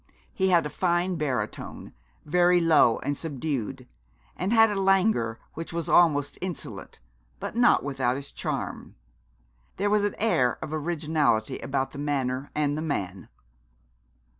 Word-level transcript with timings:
He 0.33 0.49
had 0.49 0.65
a 0.65 0.71
fine 0.71 1.15
baritone, 1.15 1.93
very 2.25 2.59
low 2.59 2.97
and 3.03 3.15
subdued, 3.15 3.87
and 4.35 4.51
had 4.51 4.71
a 4.71 4.81
languor 4.81 5.39
which 5.53 5.71
was 5.71 5.87
almost 5.87 6.39
insolent, 6.41 6.99
but 7.39 7.55
not 7.55 7.83
without 7.83 8.17
its 8.17 8.31
charm. 8.31 8.95
There 9.77 9.91
was 9.91 10.03
an 10.03 10.15
air 10.17 10.57
of 10.63 10.73
originality 10.73 11.59
about 11.59 11.91
the 11.91 11.99
manner 11.99 12.49
and 12.55 12.75
the 12.75 12.81
man. 12.81 13.29